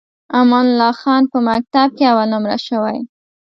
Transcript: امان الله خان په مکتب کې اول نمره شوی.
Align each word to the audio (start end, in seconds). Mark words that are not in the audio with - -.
امان 0.39 0.65
الله 0.71 0.91
خان 1.01 1.23
په 1.31 1.37
مکتب 1.47 1.87
کې 1.97 2.05
اول 2.11 2.27
نمره 2.33 2.57
شوی. 2.67 2.97